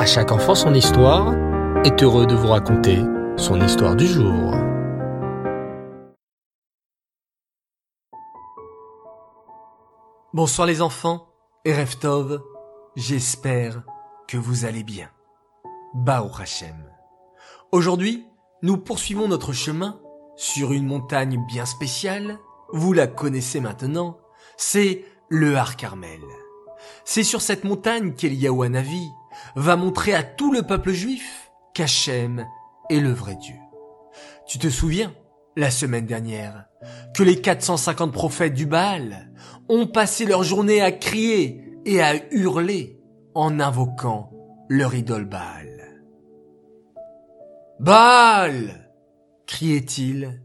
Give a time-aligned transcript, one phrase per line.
[0.00, 1.34] À chaque enfant son histoire
[1.84, 3.00] est heureux de vous raconter
[3.36, 4.54] son histoire du jour.
[10.32, 11.26] Bonsoir les enfants
[11.66, 12.40] et Reftov,
[12.96, 13.82] j'espère
[14.26, 15.10] que vous allez bien.
[15.92, 16.82] Bao Hachem.
[17.70, 18.24] Aujourd'hui,
[18.62, 20.00] nous poursuivons notre chemin
[20.34, 22.38] sur une montagne bien spéciale,
[22.72, 24.16] vous la connaissez maintenant,
[24.56, 26.22] c'est le Har Carmel.
[27.04, 29.10] C'est sur cette montagne qu'Eliyahu Hanavi
[29.56, 32.46] va montrer à tout le peuple juif qu'Hachem
[32.88, 33.56] est le vrai Dieu.
[34.46, 35.12] Tu te souviens,
[35.56, 36.66] la semaine dernière,
[37.14, 39.30] que les 450 prophètes du Baal
[39.68, 43.00] ont passé leur journée à crier et à hurler
[43.34, 44.32] en invoquant
[44.68, 45.68] leur idole Baal?
[47.78, 48.90] Baal
[49.46, 50.42] criait-il,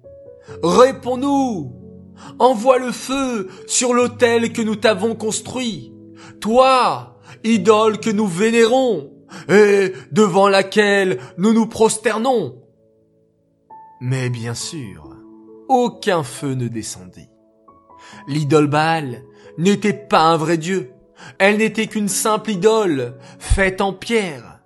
[0.64, 1.74] réponds-nous,
[2.40, 5.94] envoie le feu sur l'autel que nous t'avons construit,
[6.40, 9.12] toi, idole que nous vénérons,
[9.50, 12.62] et devant laquelle nous nous prosternons.
[14.02, 15.10] Mais bien sûr,
[15.68, 17.30] aucun feu ne descendit.
[18.28, 19.24] L'idole Baal
[19.58, 20.92] n'était pas un vrai dieu,
[21.40, 24.60] elle n'était qu'une simple idole faite en pierre.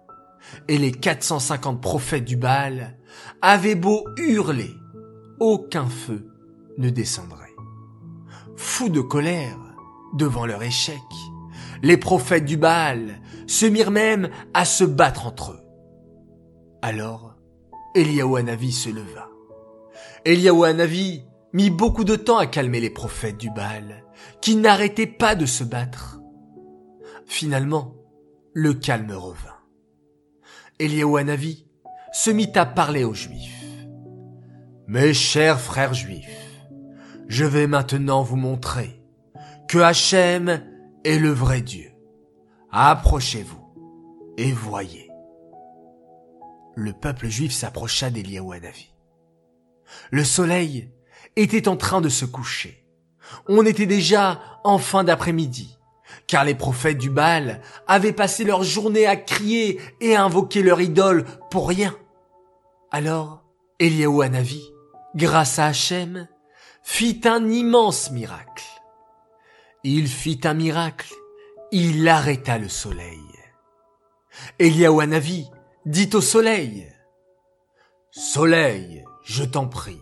[0.68, 2.98] Et les 450 prophètes du Baal
[3.42, 4.74] avaient beau hurler,
[5.40, 6.28] aucun feu
[6.78, 7.56] ne descendrait.
[8.56, 9.58] Fous de colère
[10.14, 11.00] devant leur échec,
[11.82, 15.60] les prophètes du Baal se mirent même à se battre entre eux.
[16.82, 17.36] Alors,
[17.96, 19.30] Eliyahu Hanavi se leva.
[20.26, 24.04] Eliyahu Hanavi mit beaucoup de temps à calmer les prophètes du Baal,
[24.42, 26.20] qui n'arrêtaient pas de se battre.
[27.26, 27.96] Finalement,
[28.54, 29.58] le calme revint.
[30.80, 31.66] Eliyahu Hanavi
[32.12, 33.60] se mit à parler aux Juifs.
[34.88, 36.66] Mes chers frères juifs,
[37.28, 39.04] je vais maintenant vous montrer
[39.68, 40.64] que Hachem
[41.04, 41.92] est le vrai Dieu.
[42.72, 43.64] Approchez-vous
[44.38, 45.10] et voyez.
[46.76, 48.94] Le peuple juif s'approcha d'Eliyahu Hanavi.
[50.12, 50.92] Le soleil
[51.36, 52.86] était en train de se coucher.
[53.48, 55.78] On était déjà en fin d'après-midi,
[56.28, 60.82] car les prophètes du Baal avaient passé leur journée à crier et à invoquer leur
[60.82, 61.96] idole pour rien.
[62.92, 63.44] Alors,
[63.80, 64.64] Eliaou Hanavi,
[65.16, 66.28] grâce à Hachem,
[66.84, 68.66] fit un immense miracle.
[69.86, 71.14] Il fit un miracle,
[71.72, 73.24] il arrêta le soleil.
[74.60, 75.50] Eliaou Hanavi
[75.86, 76.86] dit au soleil,
[78.12, 80.02] Soleil, je t'en prie,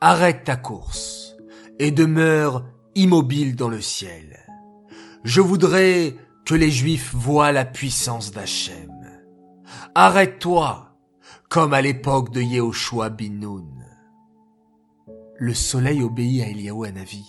[0.00, 1.36] arrête ta course
[1.78, 4.40] et demeure immobile dans le ciel.
[5.22, 6.16] Je voudrais
[6.46, 8.90] que les Juifs voient la puissance d'Hachem.
[9.94, 10.96] Arrête-toi,
[11.50, 13.68] comme à l'époque de Yehoshua bin Nun.
[15.36, 17.24] Le soleil obéit à Eliaou Hanavi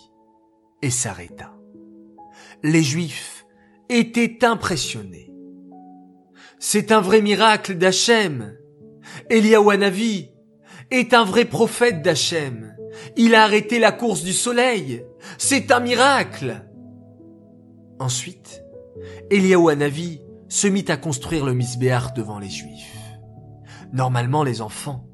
[0.81, 1.51] et s'arrêta.
[2.63, 3.45] Les Juifs
[3.89, 5.31] étaient impressionnés.
[6.59, 8.57] C'est un vrai miracle d'Hachem.
[9.29, 10.31] Eliaou Hanavi
[10.91, 12.75] est un vrai prophète d'Hachem.
[13.17, 15.05] Il a arrêté la course du soleil.
[15.37, 16.65] C'est un miracle.
[17.99, 18.63] Ensuite,
[19.29, 22.97] Eliaou Hanavi se mit à construire le misbéar devant les Juifs.
[23.93, 25.07] Normalement, les enfants,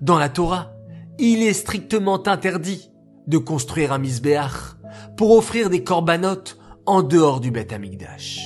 [0.00, 0.72] dans la Torah,
[1.18, 2.90] il est strictement interdit
[3.26, 4.78] de construire un misbéar
[5.16, 8.40] pour offrir des corbanotes en dehors du Beth Amikdash.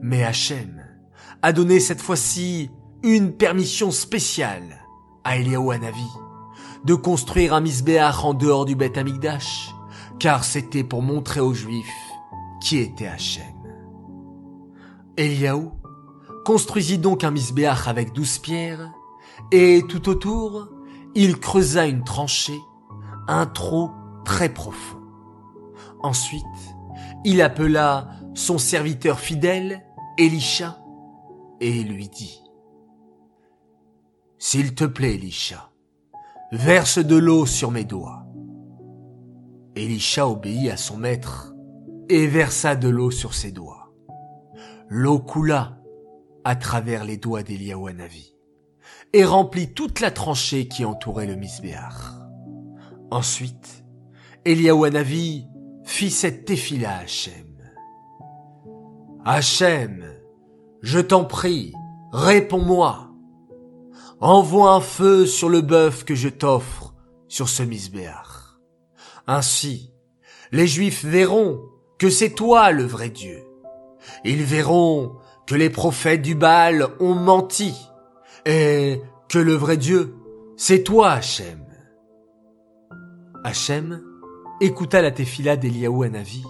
[0.00, 0.82] Mais Hachem
[1.42, 2.70] a donné cette fois-ci
[3.02, 4.84] une permission spéciale
[5.24, 6.06] à Eliaou Hanavi
[6.84, 9.74] de construire un misbéach en dehors du Beth Amikdash,
[10.18, 11.86] car c'était pour montrer aux Juifs
[12.62, 13.44] qui était Hachem.
[15.16, 15.72] Eliaou
[16.44, 18.92] construisit donc un misbéach avec douze pierres,
[19.50, 20.68] et tout autour,
[21.14, 22.58] il creusa une tranchée,
[23.26, 23.90] un trou
[24.24, 24.98] très profond.
[26.00, 26.44] Ensuite,
[27.28, 29.84] il appela son serviteur fidèle,
[30.16, 30.78] Elisha,
[31.60, 32.42] et lui dit,
[34.38, 35.70] S'il te plaît, Elisha,
[36.52, 38.24] verse de l'eau sur mes doigts.
[39.76, 41.54] Elisha obéit à son maître
[42.08, 43.92] et versa de l'eau sur ses doigts.
[44.88, 45.76] L'eau coula
[46.44, 48.34] à travers les doigts d'Eliaou Hanavi
[49.12, 52.26] et remplit toute la tranchée qui entourait le misbéar.
[53.10, 53.84] Ensuite,
[54.46, 55.46] Eliaou Hanavi
[55.88, 57.56] fit cette téfila à Hachem.
[59.24, 60.04] Hachem,
[60.82, 61.72] je t'en prie,
[62.12, 63.10] réponds-moi.
[64.20, 66.94] Envoie un feu sur le bœuf que je t'offre
[67.26, 68.60] sur ce misbéar.
[69.26, 69.94] Ainsi,
[70.52, 71.58] les Juifs verront
[71.98, 73.42] que c'est toi le vrai Dieu.
[74.24, 77.74] Ils verront que les prophètes du Baal ont menti
[78.44, 79.00] et
[79.30, 80.14] que le vrai Dieu,
[80.56, 81.64] c'est toi, Hachem.
[83.42, 84.07] Hachem
[84.60, 86.44] écouta la tefila d'Eliaou Hanavi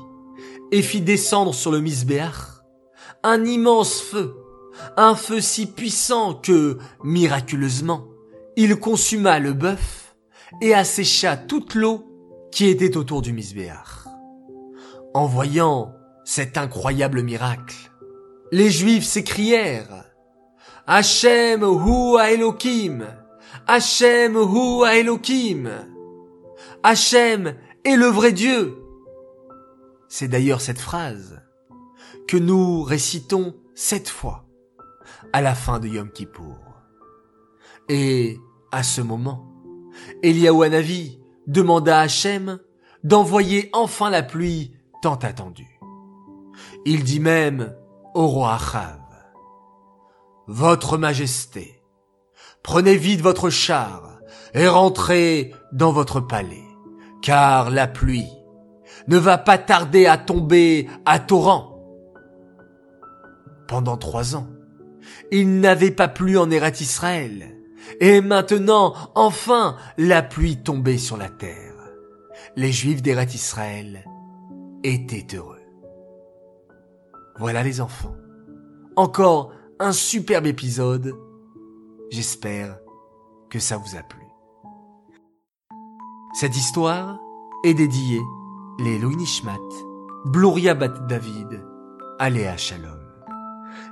[0.70, 2.62] et fit descendre sur le misbéach
[3.22, 4.36] un immense feu,
[4.96, 8.06] un feu si puissant que, miraculeusement,
[8.56, 10.14] il consuma le bœuf
[10.60, 12.04] et assécha toute l'eau
[12.50, 14.06] qui était autour du misbéach.
[15.14, 15.94] En voyant
[16.24, 17.76] cet incroyable miracle,
[18.52, 20.04] les Juifs s'écrièrent
[20.86, 23.06] Hachem hu Elohim,
[23.66, 25.68] Hachem hu Elohim,
[26.82, 27.54] Hachem
[27.96, 28.76] le vrai Dieu.
[30.08, 31.42] C'est d'ailleurs cette phrase
[32.26, 34.44] que nous récitons sept fois
[35.32, 36.58] à la fin de Yom Kippour.
[37.88, 38.38] Et
[38.72, 39.48] à ce moment,
[40.22, 42.60] Eliaou Hanavi demanda à Hachem
[43.04, 45.80] d'envoyer enfin la pluie tant attendue.
[46.84, 47.74] Il dit même
[48.14, 49.00] au roi Achav,
[50.46, 51.82] Votre Majesté,
[52.62, 54.18] prenez vite votre char
[54.54, 56.67] et rentrez dans votre palais,
[57.22, 58.28] car la pluie
[59.06, 61.74] ne va pas tarder à tomber à torrent.
[63.66, 64.48] Pendant trois ans,
[65.30, 67.54] il n'avait pas plu en Eretz Israël.
[68.00, 71.74] Et maintenant, enfin, la pluie tombait sur la terre.
[72.56, 74.04] Les Juifs d'Eretz Israël
[74.84, 75.56] étaient heureux.
[77.38, 78.16] Voilà les enfants.
[78.96, 81.14] Encore un superbe épisode.
[82.10, 82.78] J'espère
[83.48, 84.27] que ça vous a plu.
[86.40, 87.18] Cette histoire
[87.64, 88.22] est dédiée
[88.78, 89.58] les Nishmat,
[90.24, 91.66] Bloria Bat David,
[92.20, 93.00] Aléa Shalom.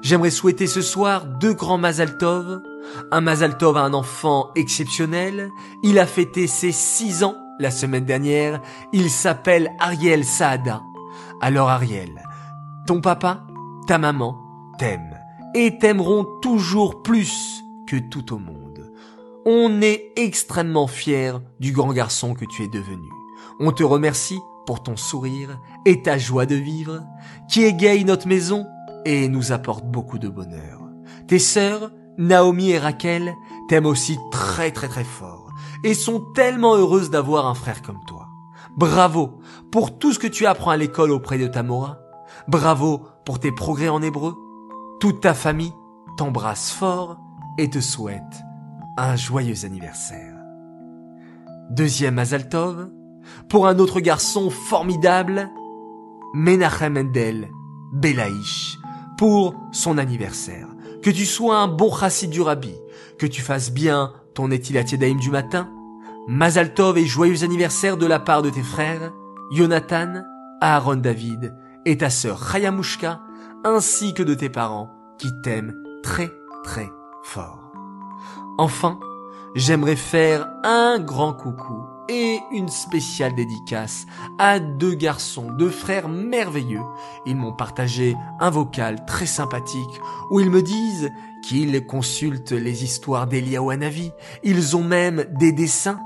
[0.00, 2.62] J'aimerais souhaiter ce soir deux grands Mazaltov.
[3.10, 5.50] Un Mazaltov à un enfant exceptionnel.
[5.82, 8.62] Il a fêté ses six ans la semaine dernière.
[8.92, 10.84] Il s'appelle Ariel Saada.
[11.40, 12.22] Alors Ariel,
[12.86, 13.44] ton papa,
[13.88, 14.38] ta maman
[14.78, 15.18] t'aiment
[15.52, 18.65] et t'aimeront toujours plus que tout au monde.
[19.48, 23.08] On est extrêmement fiers du grand garçon que tu es devenu.
[23.60, 27.04] On te remercie pour ton sourire et ta joie de vivre,
[27.48, 28.66] qui égaye notre maison
[29.04, 30.80] et nous apporte beaucoup de bonheur.
[31.28, 33.36] Tes sœurs, Naomi et Raquel,
[33.68, 35.52] t'aiment aussi très très très fort
[35.84, 38.26] et sont tellement heureuses d'avoir un frère comme toi.
[38.76, 39.38] Bravo
[39.70, 41.98] pour tout ce que tu apprends à l'école auprès de Tamora.
[42.48, 44.34] Bravo pour tes progrès en hébreu.
[44.98, 45.72] Toute ta famille
[46.16, 47.18] t'embrasse fort
[47.58, 48.45] et te souhaite
[48.96, 50.34] un joyeux anniversaire.
[51.70, 52.88] Deuxième Azaltov,
[53.48, 55.50] pour un autre garçon formidable,
[56.34, 57.48] Menachem Mendel
[57.92, 58.78] Belaïch,
[59.18, 60.68] pour son anniversaire.
[61.02, 62.74] Que tu sois un bon chassid du rabbi,
[63.18, 65.70] que tu fasses bien ton Etilat du matin,
[66.28, 69.12] Mazal Tov et joyeux anniversaire de la part de tes frères,
[69.52, 70.22] Jonathan,
[70.60, 71.54] Aaron David
[71.84, 73.20] et ta sœur Chayamushka,
[73.64, 76.32] ainsi que de tes parents qui t'aiment très
[76.64, 76.88] très
[77.22, 77.65] fort.
[78.58, 78.98] Enfin,
[79.54, 84.06] j'aimerais faire un grand coucou et une spéciale dédicace
[84.38, 86.82] à deux garçons, deux frères merveilleux.
[87.26, 90.00] Ils m'ont partagé un vocal très sympathique
[90.30, 91.10] où ils me disent
[91.42, 94.12] qu'ils consultent les histoires d'Eliaouanavi.
[94.42, 96.00] Ils ont même des dessins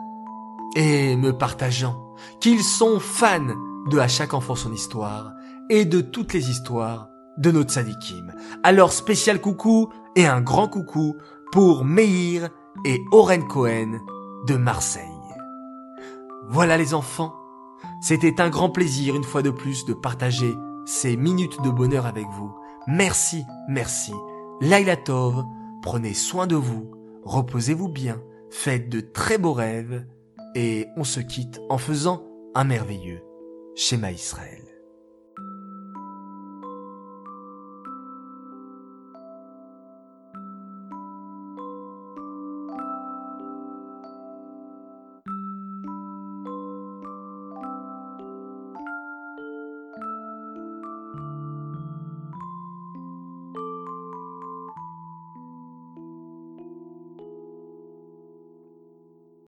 [0.77, 3.55] et me partageant qu'ils sont fans
[3.91, 5.33] de À chaque enfant son histoire
[5.71, 7.09] et de toutes les histoires
[7.39, 8.33] de notre sadikim.
[8.63, 11.17] Alors spécial coucou et un grand coucou
[11.53, 12.51] pour Meir
[12.85, 14.01] et Oren Cohen
[14.47, 15.05] de Marseille.
[16.49, 17.35] Voilà les enfants,
[18.01, 20.55] c'était un grand plaisir une fois de plus de partager
[20.87, 22.53] ces minutes de bonheur avec vous.
[22.87, 24.13] Merci, merci.
[24.61, 25.45] Laila Tov,
[25.83, 26.91] prenez soin de vous,
[27.25, 30.07] reposez-vous bien, faites de très beaux rêves
[30.55, 33.23] et on se quitte en faisant un merveilleux
[33.75, 34.80] schéma Israël.